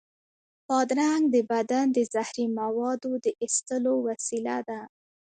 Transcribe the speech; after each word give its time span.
بادرنګ 0.67 1.23
د 1.33 1.35
بدن 1.51 1.85
د 1.95 1.99
زهري 2.13 2.45
موادو 2.59 3.11
د 3.23 3.25
ایستلو 3.43 3.93
وسیله 4.07 4.57
ده. 4.69 4.79